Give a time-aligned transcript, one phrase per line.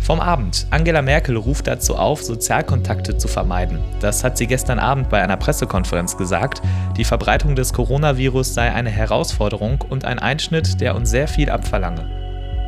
[0.00, 0.66] Vom Abend.
[0.70, 3.78] Angela Merkel ruft dazu auf, Sozialkontakte zu vermeiden.
[4.00, 6.62] Das hat sie gestern Abend bei einer Pressekonferenz gesagt.
[6.96, 12.06] Die Verbreitung des Coronavirus sei eine Herausforderung und ein Einschnitt, der uns sehr viel abverlange.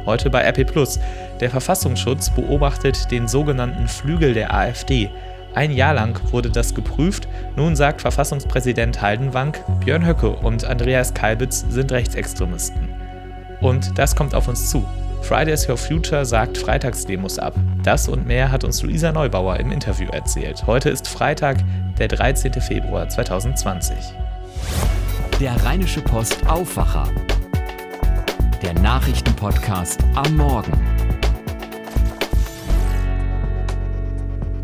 [0.05, 1.01] Heute bei RP Plus.
[1.41, 5.11] Der Verfassungsschutz beobachtet den sogenannten Flügel der AfD.
[5.55, 7.29] Ein Jahr lang wurde das geprüft.
[7.57, 12.89] Nun sagt Verfassungspräsident Haldenwang, Björn Höcke und Andreas Kalbitz sind Rechtsextremisten.
[13.61, 14.85] Und das kommt auf uns zu.
[15.23, 17.55] Fridays for Future sagt Freitagsdemos ab.
[17.85, 20.67] Das und mehr hat uns Luisa Neubauer im Interview erzählt.
[20.67, 21.59] Heute ist Freitag,
[21.97, 22.53] der 13.
[22.55, 23.97] Februar 2020.
[25.41, 27.09] Der Rheinische Post Aufwacher.
[28.63, 30.73] Der Nachrichtenpodcast am Morgen.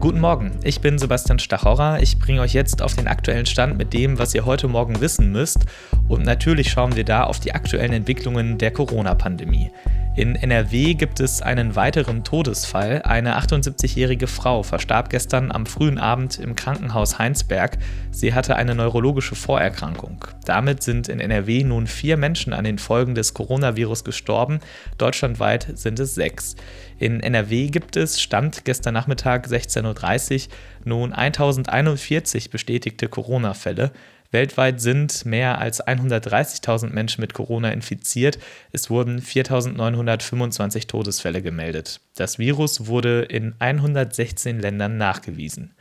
[0.00, 2.00] Guten Morgen, ich bin Sebastian Stachorra.
[2.00, 5.30] Ich bringe euch jetzt auf den aktuellen Stand mit dem, was ihr heute Morgen wissen
[5.30, 5.66] müsst.
[6.08, 9.70] Und natürlich schauen wir da auf die aktuellen Entwicklungen der Corona-Pandemie.
[10.18, 13.02] In NRW gibt es einen weiteren Todesfall.
[13.02, 17.78] Eine 78-jährige Frau verstarb gestern am frühen Abend im Krankenhaus Heinsberg.
[18.10, 20.24] Sie hatte eine neurologische Vorerkrankung.
[20.44, 24.58] Damit sind in NRW nun vier Menschen an den Folgen des Coronavirus gestorben.
[24.98, 26.56] Deutschlandweit sind es sechs.
[26.98, 30.54] In NRW gibt es, Stand gestern Nachmittag 16.30 Uhr,
[30.84, 33.92] nun 1041 bestätigte Corona-Fälle.
[34.30, 38.38] Weltweit sind mehr als 130.000 Menschen mit Corona infiziert.
[38.72, 42.00] Es wurden 4.925 Todesfälle gemeldet.
[42.14, 45.74] Das Virus wurde in 116 Ländern nachgewiesen.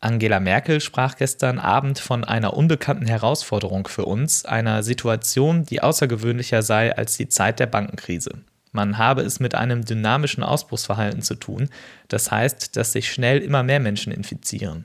[0.00, 6.60] Angela Merkel sprach gestern Abend von einer unbekannten Herausforderung für uns, einer Situation, die außergewöhnlicher
[6.60, 8.32] sei als die Zeit der Bankenkrise.
[8.70, 11.70] Man habe es mit einem dynamischen Ausbruchsverhalten zu tun,
[12.08, 14.84] das heißt, dass sich schnell immer mehr Menschen infizieren.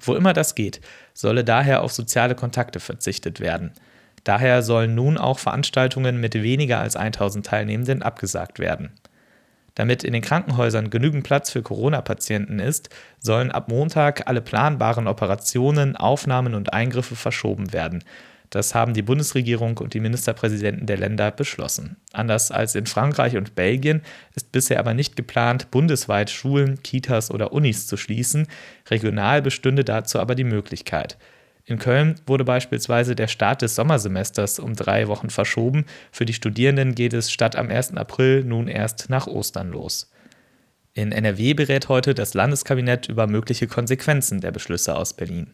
[0.00, 0.80] Wo immer das geht,
[1.12, 3.72] solle daher auf soziale Kontakte verzichtet werden.
[4.24, 8.92] Daher sollen nun auch Veranstaltungen mit weniger als 1000 Teilnehmenden abgesagt werden.
[9.74, 15.96] Damit in den Krankenhäusern genügend Platz für Corona-Patienten ist, sollen ab Montag alle planbaren Operationen,
[15.96, 18.02] Aufnahmen und Eingriffe verschoben werden.
[18.50, 21.96] Das haben die Bundesregierung und die Ministerpräsidenten der Länder beschlossen.
[22.12, 24.02] Anders als in Frankreich und Belgien
[24.34, 28.46] ist bisher aber nicht geplant, bundesweit Schulen, Kitas oder Unis zu schließen.
[28.88, 31.18] Regional bestünde dazu aber die Möglichkeit.
[31.66, 35.84] In Köln wurde beispielsweise der Start des Sommersemesters um drei Wochen verschoben.
[36.10, 37.94] Für die Studierenden geht es statt am 1.
[37.98, 40.10] April nun erst nach Ostern los.
[40.94, 45.52] In NRW berät heute das Landeskabinett über mögliche Konsequenzen der Beschlüsse aus Berlin.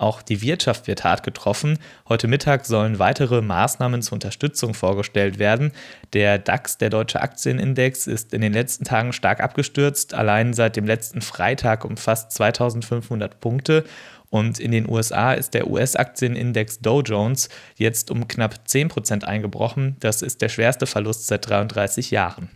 [0.00, 1.78] Auch die Wirtschaft wird hart getroffen.
[2.08, 5.72] Heute Mittag sollen weitere Maßnahmen zur Unterstützung vorgestellt werden.
[6.14, 10.14] Der DAX, der deutsche Aktienindex, ist in den letzten Tagen stark abgestürzt.
[10.14, 13.84] Allein seit dem letzten Freitag um fast 2500 Punkte.
[14.30, 19.96] Und in den USA ist der US-Aktienindex Dow Jones jetzt um knapp 10% eingebrochen.
[20.00, 22.48] Das ist der schwerste Verlust seit 33 Jahren.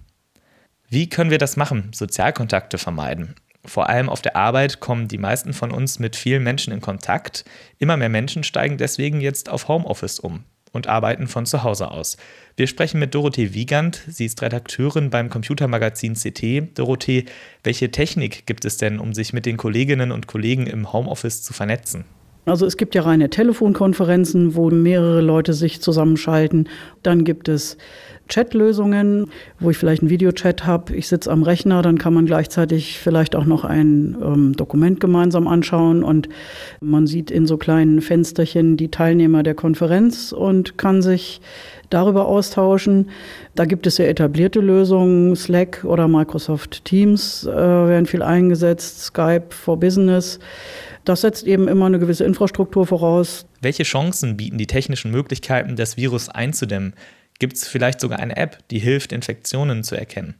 [0.89, 1.91] Wie können wir das machen?
[1.93, 3.35] Sozialkontakte vermeiden.
[3.67, 7.45] Vor allem auf der Arbeit kommen die meisten von uns mit vielen Menschen in Kontakt.
[7.79, 12.17] Immer mehr Menschen steigen deswegen jetzt auf Homeoffice um und arbeiten von zu Hause aus.
[12.57, 14.03] Wir sprechen mit Dorothee Wiegand.
[14.09, 16.79] Sie ist Redakteurin beim Computermagazin CT.
[16.79, 17.25] Dorothee,
[17.63, 21.53] welche Technik gibt es denn, um sich mit den Kolleginnen und Kollegen im Homeoffice zu
[21.53, 22.05] vernetzen?
[22.47, 26.69] Also es gibt ja reine Telefonkonferenzen, wo mehrere Leute sich zusammenschalten.
[27.03, 27.79] Dann gibt es
[28.29, 29.31] Chatlösungen,
[29.61, 30.95] wo ich vielleicht einen Videochat habe.
[30.95, 35.47] Ich sitze am Rechner, dann kann man gleichzeitig vielleicht auch noch ein ähm, Dokument gemeinsam
[35.47, 36.29] anschauen und
[36.81, 41.41] man sieht in so kleinen Fensterchen die Teilnehmer der Konferenz und kann sich
[41.91, 43.11] darüber austauschen.
[43.55, 49.47] Da gibt es ja etablierte Lösungen, Slack oder Microsoft Teams äh, werden viel eingesetzt, Skype
[49.51, 50.39] for Business.
[51.05, 53.47] Das setzt eben immer eine gewisse Infrastruktur voraus.
[53.61, 56.95] Welche Chancen bieten die technischen Möglichkeiten, das Virus einzudämmen?
[57.39, 60.35] Gibt es vielleicht sogar eine App, die hilft, Infektionen zu erkennen?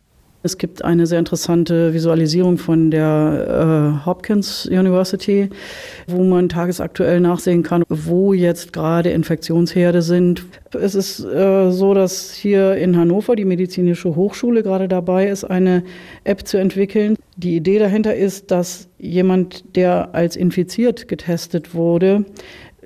[0.45, 5.49] Es gibt eine sehr interessante Visualisierung von der äh, Hopkins University,
[6.07, 10.45] wo man tagesaktuell nachsehen kann, wo jetzt gerade Infektionsherde sind.
[10.79, 15.83] Es ist äh, so, dass hier in Hannover die Medizinische Hochschule gerade dabei ist, eine
[16.25, 17.17] App zu entwickeln.
[17.39, 22.27] Die Idee dahinter ist, dass jemand, der als infiziert getestet wurde,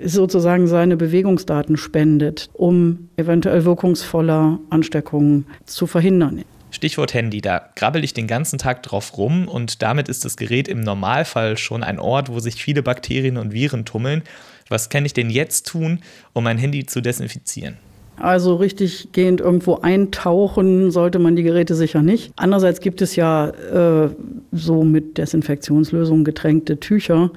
[0.04, 6.44] sozusagen seine Bewegungsdaten spendet, um eventuell wirkungsvoller Ansteckungen zu verhindern.
[6.70, 10.68] Stichwort Handy, da grabbel ich den ganzen Tag drauf rum und damit ist das Gerät
[10.68, 14.22] im Normalfall schon ein Ort, wo sich viele Bakterien und Viren tummeln.
[14.68, 16.00] Was kann ich denn jetzt tun,
[16.34, 17.78] um mein Handy zu desinfizieren?
[18.20, 22.32] Also richtig gehend irgendwo eintauchen sollte man die Geräte sicher nicht.
[22.36, 24.10] Andererseits gibt es ja äh,
[24.50, 27.30] so mit Desinfektionslösungen getränkte Tücher,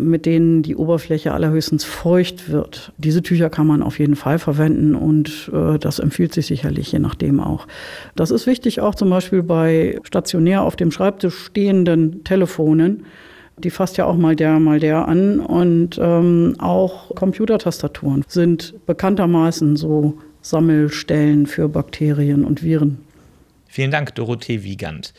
[0.00, 2.92] mit denen die Oberfläche allerhöchstens feucht wird.
[2.98, 6.98] Diese Tücher kann man auf jeden Fall verwenden und äh, das empfiehlt sich sicherlich, je
[6.98, 7.66] nachdem auch.
[8.16, 13.04] Das ist wichtig auch zum Beispiel bei stationär auf dem Schreibtisch stehenden Telefonen.
[13.58, 15.40] Die fasst ja auch mal der, mal der an.
[15.40, 22.98] Und ähm, auch Computertastaturen sind bekanntermaßen so Sammelstellen für Bakterien und Viren.
[23.66, 25.12] Vielen Dank, Dorothee Wiegand.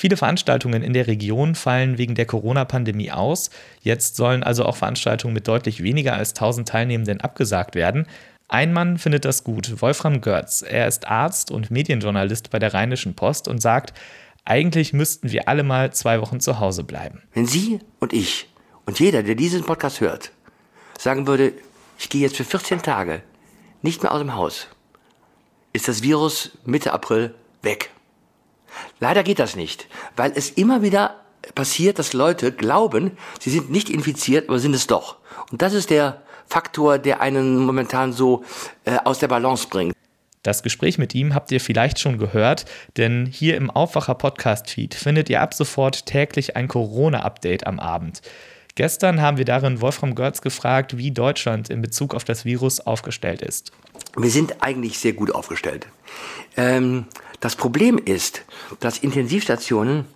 [0.00, 3.50] Viele Veranstaltungen in der Region fallen wegen der Corona-Pandemie aus.
[3.80, 8.06] Jetzt sollen also auch Veranstaltungen mit deutlich weniger als 1000 Teilnehmenden abgesagt werden.
[8.46, 10.62] Ein Mann findet das gut, Wolfram Görz.
[10.62, 13.92] Er ist Arzt und Medienjournalist bei der Rheinischen Post und sagt,
[14.44, 17.24] eigentlich müssten wir alle mal zwei Wochen zu Hause bleiben.
[17.34, 18.48] Wenn Sie und ich
[18.86, 20.30] und jeder, der diesen Podcast hört,
[20.96, 21.54] sagen würde,
[21.98, 23.20] ich gehe jetzt für 14 Tage
[23.82, 24.68] nicht mehr aus dem Haus,
[25.72, 27.90] ist das Virus Mitte April weg.
[29.00, 29.86] Leider geht das nicht,
[30.16, 31.16] weil es immer wieder
[31.54, 35.16] passiert, dass Leute glauben, sie sind nicht infiziert, aber sind es doch.
[35.50, 38.44] Und das ist der Faktor, der einen momentan so
[38.84, 39.94] äh, aus der Balance bringt.
[40.42, 42.64] Das Gespräch mit ihm habt ihr vielleicht schon gehört,
[42.96, 48.22] denn hier im Aufwacher Podcast Feed findet ihr ab sofort täglich ein Corona-Update am Abend.
[48.74, 53.42] Gestern haben wir darin Wolfram Görz gefragt, wie Deutschland in Bezug auf das Virus aufgestellt
[53.42, 53.72] ist.
[54.16, 55.88] Wir sind eigentlich sehr gut aufgestellt.
[56.56, 57.06] Ähm,
[57.40, 58.42] das Problem ist,
[58.80, 60.06] dass Intensivstationen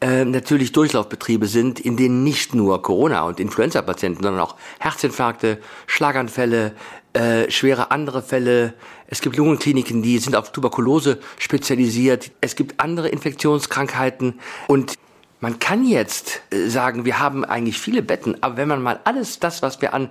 [0.00, 6.72] äh, natürlich Durchlaufbetriebe sind, in denen nicht nur Corona- und Influenza-Patienten, sondern auch Herzinfarkte, Schlaganfälle,
[7.12, 8.74] äh, schwere andere Fälle.
[9.08, 12.30] Es gibt Lungenkliniken, die sind auf Tuberkulose spezialisiert.
[12.40, 14.94] Es gibt andere Infektionskrankheiten und
[15.40, 19.38] man kann jetzt äh, sagen, wir haben eigentlich viele Betten, aber wenn man mal alles
[19.38, 20.08] das, was wir an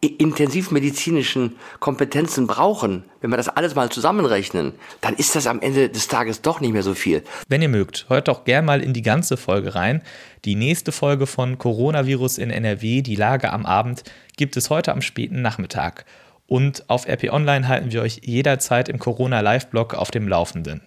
[0.00, 6.08] intensivmedizinischen Kompetenzen brauchen, wenn wir das alles mal zusammenrechnen, dann ist das am Ende des
[6.08, 7.22] Tages doch nicht mehr so viel.
[7.48, 10.02] Wenn ihr mögt, hört doch gern mal in die ganze Folge rein.
[10.44, 14.04] Die nächste Folge von Coronavirus in NRW, die Lage am Abend,
[14.36, 16.04] gibt es heute am späten Nachmittag.
[16.46, 20.82] Und auf RP Online halten wir euch jederzeit im Corona Live-Blog auf dem Laufenden.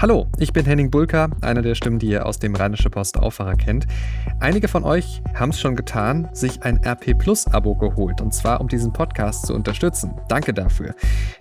[0.00, 3.54] Hallo, ich bin Henning Bulka, einer der Stimmen, die ihr aus dem Rheinische Post Aufwacher
[3.54, 3.86] kennt.
[4.40, 8.60] Einige von euch haben es schon getan, sich ein RP Plus Abo geholt und zwar
[8.60, 10.10] um diesen Podcast zu unterstützen.
[10.28, 10.96] Danke dafür.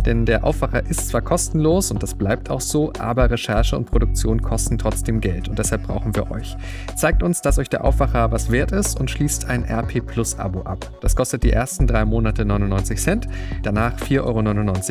[0.05, 4.41] Denn der Aufwacher ist zwar kostenlos und das bleibt auch so, aber Recherche und Produktion
[4.41, 6.55] kosten trotzdem Geld und deshalb brauchen wir euch.
[6.95, 10.61] Zeigt uns, dass euch der Aufwacher was wert ist und schließt ein RP Plus Abo
[10.61, 10.89] ab.
[11.01, 13.27] Das kostet die ersten drei Monate 99 Cent,
[13.63, 14.19] danach 4,99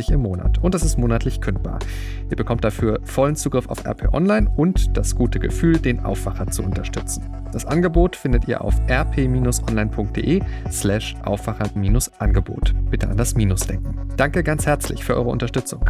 [0.09, 1.79] Euro im Monat und das ist monatlich kündbar.
[2.29, 6.47] Ihr bekommt dafür vollen Zugriff Zugriff auf RP Online und das gute Gefühl, den Aufwacher
[6.47, 7.31] zu unterstützen.
[7.53, 10.41] Das Angebot findet ihr auf rp-online.de
[10.71, 12.73] slash Aufwacher-Angebot.
[12.91, 14.09] Bitte an das Minus denken.
[14.17, 15.85] Danke ganz herzlich für eure Unterstützung.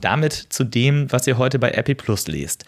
[0.00, 2.64] Damit zu dem, was ihr heute bei RP Plus lest.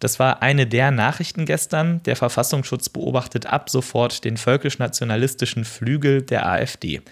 [0.00, 2.02] Das war eine der Nachrichten gestern.
[2.04, 7.02] Der Verfassungsschutz beobachtet ab sofort den völkisch-nationalistischen Flügel der AfD.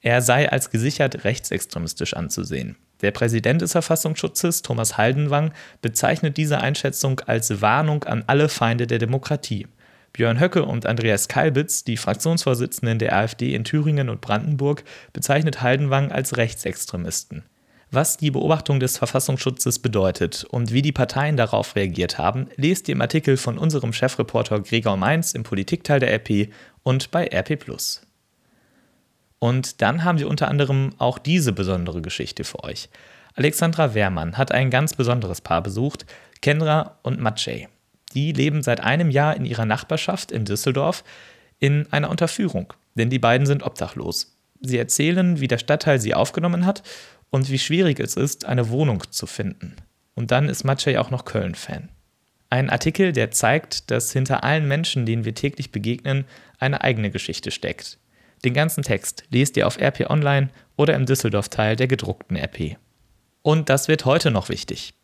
[0.00, 2.76] Er sei als gesichert rechtsextremistisch anzusehen.
[3.00, 5.52] Der Präsident des Verfassungsschutzes, Thomas Haldenwang,
[5.82, 9.66] bezeichnet diese Einschätzung als Warnung an alle Feinde der Demokratie.
[10.12, 16.10] Björn Höcke und Andreas Kalbitz, die Fraktionsvorsitzenden der AfD in Thüringen und Brandenburg, bezeichnet Haldenwang
[16.10, 17.44] als Rechtsextremisten.
[17.90, 22.94] Was die Beobachtung des Verfassungsschutzes bedeutet und wie die Parteien darauf reagiert haben, lest ihr
[22.94, 26.52] im Artikel von unserem Chefreporter Gregor Mainz im Politikteil der RP
[26.82, 27.56] und bei RP+.
[29.38, 32.88] Und dann haben wir unter anderem auch diese besondere Geschichte für euch.
[33.34, 36.06] Alexandra Wehrmann hat ein ganz besonderes Paar besucht,
[36.40, 37.68] Kendra und Maciej.
[38.14, 41.04] Die leben seit einem Jahr in ihrer Nachbarschaft in Düsseldorf
[41.60, 44.36] in einer Unterführung, denn die beiden sind obdachlos.
[44.60, 46.82] Sie erzählen, wie der Stadtteil sie aufgenommen hat
[47.30, 49.76] und wie schwierig es ist, eine Wohnung zu finden.
[50.14, 51.90] Und dann ist Maciej auch noch Köln-Fan.
[52.50, 56.24] Ein Artikel, der zeigt, dass hinter allen Menschen, denen wir täglich begegnen,
[56.58, 57.98] eine eigene Geschichte steckt.
[58.44, 62.76] Den ganzen Text lest ihr auf RP Online oder im Düsseldorf-Teil der gedruckten RP.
[63.42, 64.94] Und das wird heute noch wichtig.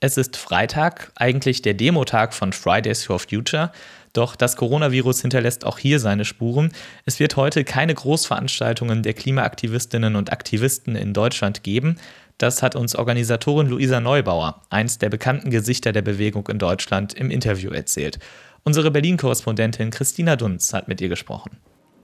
[0.00, 3.72] Es ist Freitag, eigentlich der Demotag von Fridays for Future,
[4.12, 6.72] doch das Coronavirus hinterlässt auch hier seine Spuren.
[7.06, 11.96] Es wird heute keine Großveranstaltungen der Klimaaktivistinnen und Aktivisten in Deutschland geben.
[12.38, 17.30] Das hat uns Organisatorin Luisa Neubauer, eins der bekannten Gesichter der Bewegung in Deutschland, im
[17.30, 18.18] Interview erzählt.
[18.64, 21.58] Unsere Berlin-Korrespondentin Christina Dunz hat mit ihr gesprochen.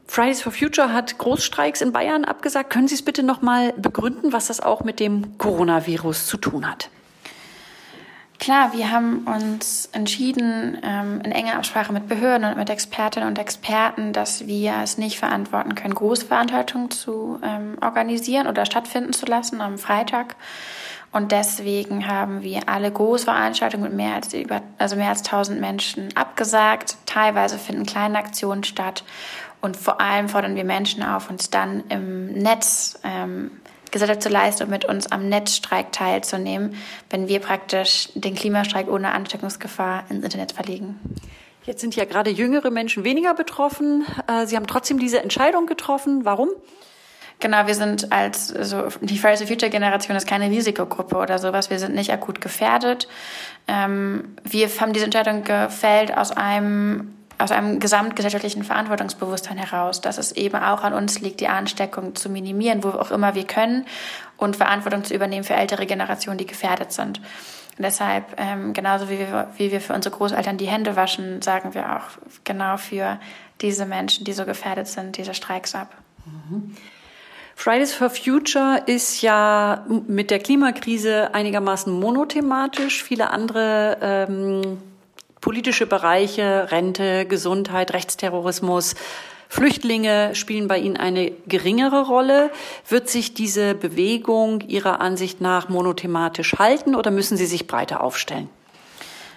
[0.06, 2.70] Fridays for Future hat Großstreiks in Bayern abgesagt.
[2.70, 6.68] Können Sie es bitte noch mal begründen, was das auch mit dem Coronavirus zu tun
[6.68, 6.90] hat?
[8.42, 13.38] Klar, wir haben uns entschieden, ähm, in enger Absprache mit Behörden und mit Expertinnen und
[13.38, 19.60] Experten, dass wir es nicht verantworten können, Großveranstaltungen zu ähm, organisieren oder stattfinden zu lassen
[19.60, 20.34] am Freitag
[21.12, 26.08] Und deswegen haben wir alle Großveranstaltungen mit mehr als über, also mehr als 1000 Menschen
[26.16, 26.96] abgesagt.
[27.06, 29.04] Teilweise finden kleine Aktionen statt.
[29.62, 33.52] Und vor allem fordern wir Menschen auf, uns dann im Netz ähm,
[33.92, 36.74] Gesellschaft zu leisten und mit uns am Netzstreik teilzunehmen,
[37.10, 40.98] wenn wir praktisch den Klimastreik ohne Ansteckungsgefahr ins Internet verlegen.
[41.64, 44.04] Jetzt sind ja gerade jüngere Menschen weniger betroffen.
[44.26, 46.24] Äh, Sie haben trotzdem diese Entscheidung getroffen.
[46.24, 46.48] Warum?
[47.38, 51.70] Genau, wir sind als also die Fridays for Future Generation ist keine Risikogruppe oder sowas.
[51.70, 53.06] Wir sind nicht akut gefährdet.
[53.68, 60.32] Ähm, wir haben diese Entscheidung gefällt aus einem aus einem gesamtgesellschaftlichen Verantwortungsbewusstsein heraus, dass es
[60.32, 63.86] eben auch an uns liegt, die Ansteckung zu minimieren, wo auch immer wir können
[64.36, 67.18] und Verantwortung zu übernehmen für ältere Generationen, die gefährdet sind.
[67.78, 71.74] Und deshalb, ähm, genauso wie wir, wie wir für unsere Großeltern die Hände waschen, sagen
[71.74, 73.18] wir auch genau für
[73.60, 75.94] diese Menschen, die so gefährdet sind, diese Streiks ab.
[76.24, 76.76] Mhm.
[77.56, 83.02] Fridays for Future ist ja mit der Klimakrise einigermaßen monothematisch.
[83.02, 84.78] Viele andere ähm,
[85.42, 88.94] politische Bereiche, Rente, Gesundheit, Rechtsterrorismus,
[89.50, 92.50] Flüchtlinge spielen bei Ihnen eine geringere Rolle.
[92.88, 98.48] Wird sich diese Bewegung Ihrer Ansicht nach monothematisch halten oder müssen Sie sich breiter aufstellen?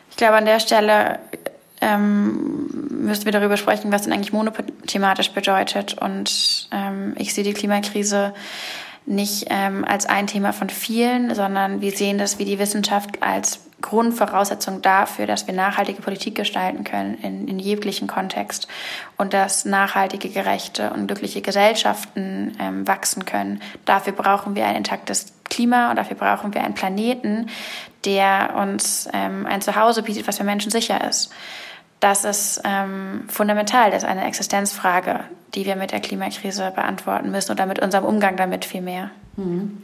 [0.10, 1.20] Ich glaube, an der Stelle
[1.82, 5.98] ähm, müssen wir darüber sprechen, was denn eigentlich monothematisch bedeutet.
[6.00, 8.34] Und ähm, ich sehe die Klimakrise
[9.06, 13.60] nicht ähm, als ein Thema von vielen, sondern wir sehen das wie die Wissenschaft als
[13.82, 18.68] Grundvoraussetzung dafür, dass wir nachhaltige Politik gestalten können in, in jeglichen Kontext
[19.18, 23.62] und dass nachhaltige, gerechte und glückliche Gesellschaften ähm, wachsen können.
[23.86, 27.50] Dafür brauchen wir ein intaktes Klima und dafür brauchen wir einen Planeten,
[28.06, 31.32] der uns ähm, ein Zuhause bietet, was für Menschen sicher ist
[32.00, 35.22] das ist ähm, fundamental, das ist eine Existenzfrage,
[35.54, 39.12] die wir mit der Klimakrise beantworten müssen oder mit unserem Umgang damit vielmehr.
[39.38, 39.82] Mhm.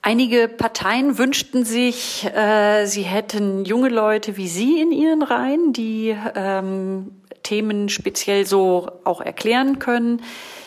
[0.00, 6.16] Einige Parteien wünschten sich, äh, sie hätten junge Leute wie Sie in ihren Reihen, die
[6.34, 10.22] ähm, Themen speziell so auch erklären können.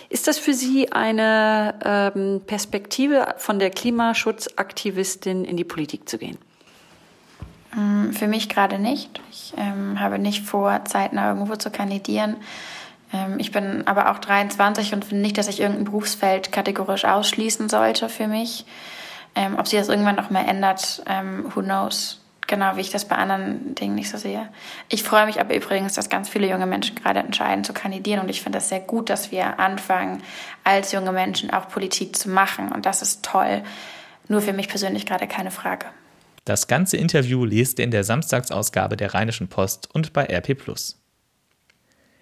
[0.09, 6.37] Ist das für Sie eine ähm, Perspektive, von der Klimaschutzaktivistin in die Politik zu gehen?
[7.75, 9.21] Mm, für mich gerade nicht.
[9.31, 12.37] Ich ähm, habe nicht vor, zeitnah irgendwo zu kandidieren.
[13.13, 17.69] Ähm, ich bin aber auch 23 und finde nicht, dass ich irgendein Berufsfeld kategorisch ausschließen
[17.69, 18.65] sollte für mich.
[19.35, 22.17] Ähm, ob sich das irgendwann noch mal ändert, ähm, who knows.
[22.47, 24.49] Genau, wie ich das bei anderen Dingen nicht so sehe.
[24.89, 28.27] Ich freue mich aber übrigens, dass ganz viele junge Menschen gerade entscheiden zu kandidieren und
[28.27, 30.21] ich finde es sehr gut, dass wir anfangen,
[30.65, 33.63] als junge Menschen auch Politik zu machen und das ist toll.
[34.27, 35.85] Nur für mich persönlich gerade keine Frage.
[36.45, 40.57] Das ganze Interview lest ihr in der Samstagsausgabe der Rheinischen Post und bei RP+.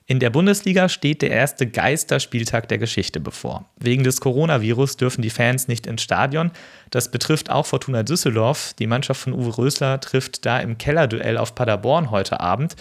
[0.05, 3.69] In der Bundesliga steht der erste Geisterspieltag der Geschichte bevor.
[3.77, 6.49] Wegen des Coronavirus dürfen die Fans nicht ins Stadion.
[6.89, 8.73] Das betrifft auch Fortuna Düsseldorf.
[8.79, 12.75] Die Mannschaft von Uwe Rösler trifft da im Kellerduell auf Paderborn heute Abend.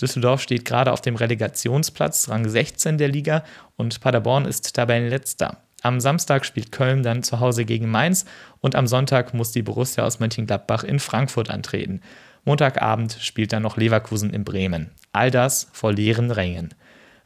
[0.00, 3.42] Düsseldorf steht gerade auf dem Relegationsplatz, Rang 16 der Liga,
[3.74, 5.56] und Paderborn ist Tabellenletzter.
[5.82, 8.24] Am Samstag spielt Köln dann zu Hause gegen Mainz
[8.60, 12.00] und am Sonntag muss die Borussia aus Mönchengladbach in Frankfurt antreten.
[12.44, 14.90] Montagabend spielt dann noch Leverkusen in Bremen.
[15.12, 16.74] All das vor leeren Rängen.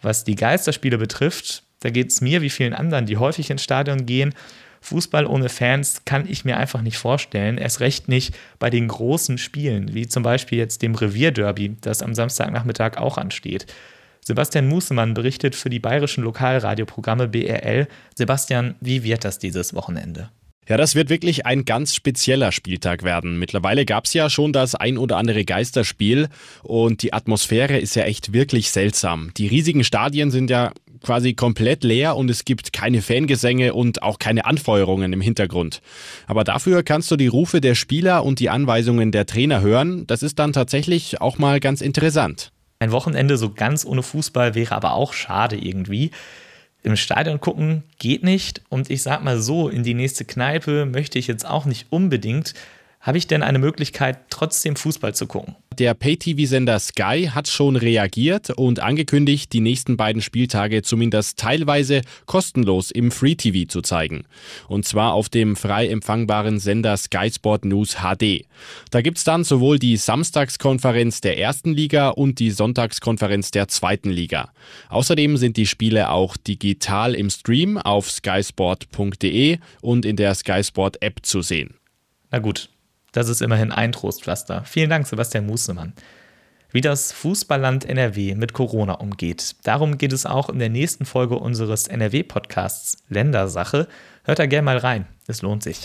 [0.02, 4.04] Was die Geisterspiele betrifft, da geht es mir wie vielen anderen, die häufig ins Stadion
[4.04, 4.34] gehen.
[4.80, 7.56] Fußball ohne Fans kann ich mir einfach nicht vorstellen.
[7.56, 12.14] Erst recht nicht bei den großen Spielen, wie zum Beispiel jetzt dem Revierderby, das am
[12.14, 13.66] Samstagnachmittag auch ansteht.
[14.24, 17.88] Sebastian Musemann berichtet für die bayerischen Lokalradioprogramme BRL.
[18.14, 20.30] Sebastian, wie wird das dieses Wochenende?
[20.68, 23.36] Ja, das wird wirklich ein ganz spezieller Spieltag werden.
[23.36, 26.28] Mittlerweile gab es ja schon das ein oder andere Geisterspiel
[26.62, 29.32] und die Atmosphäre ist ja echt wirklich seltsam.
[29.36, 34.20] Die riesigen Stadien sind ja quasi komplett leer und es gibt keine Fangesänge und auch
[34.20, 35.82] keine Anfeuerungen im Hintergrund.
[36.28, 40.06] Aber dafür kannst du die Rufe der Spieler und die Anweisungen der Trainer hören.
[40.06, 42.52] Das ist dann tatsächlich auch mal ganz interessant.
[42.82, 46.10] Ein Wochenende so ganz ohne Fußball wäre aber auch schade irgendwie.
[46.82, 51.16] Im Stadion gucken geht nicht und ich sag mal so, in die nächste Kneipe möchte
[51.20, 52.54] ich jetzt auch nicht unbedingt.
[53.02, 55.56] Habe ich denn eine Möglichkeit, trotzdem Fußball zu gucken?
[55.76, 62.92] Der Pay-TV-Sender Sky hat schon reagiert und angekündigt, die nächsten beiden Spieltage zumindest teilweise kostenlos
[62.92, 64.22] im Free-TV zu zeigen.
[64.68, 68.46] Und zwar auf dem frei empfangbaren Sender Sky Sport News HD.
[68.92, 74.52] Da gibt's dann sowohl die Samstagskonferenz der ersten Liga und die Sonntagskonferenz der zweiten Liga.
[74.90, 81.02] Außerdem sind die Spiele auch digital im Stream auf skysport.de und in der Sky Sport
[81.02, 81.74] App zu sehen.
[82.30, 82.68] Na gut,
[83.12, 84.64] das ist immerhin ein Trostpflaster.
[84.64, 85.92] Vielen Dank, Sebastian Musemann.
[86.74, 91.38] Wie das Fußballland NRW mit Corona umgeht, darum geht es auch in der nächsten Folge
[91.38, 93.88] unseres NRW-Podcasts Ländersache.
[94.24, 95.80] Hört da gerne mal rein, es lohnt sich.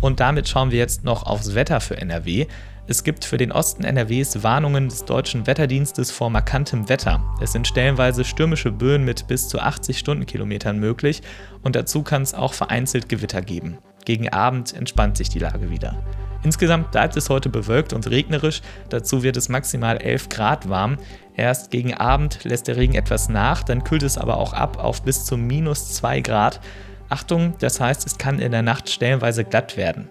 [0.00, 2.46] Und damit schauen wir jetzt noch aufs Wetter für NRW.
[2.86, 7.22] Es gibt für den Osten NRWs Warnungen des deutschen Wetterdienstes vor markantem Wetter.
[7.42, 11.22] Es sind stellenweise stürmische Böen mit bis zu 80 Stundenkilometern möglich
[11.62, 13.78] und dazu kann es auch vereinzelt Gewitter geben.
[14.04, 16.02] Gegen Abend entspannt sich die Lage wieder.
[16.42, 20.98] Insgesamt bleibt es heute bewölkt und regnerisch, dazu wird es maximal 11 Grad warm.
[21.36, 25.02] Erst gegen Abend lässt der Regen etwas nach, dann kühlt es aber auch ab auf
[25.02, 26.60] bis zu minus 2 Grad.
[27.08, 30.08] Achtung, das heißt, es kann in der Nacht stellenweise glatt werden.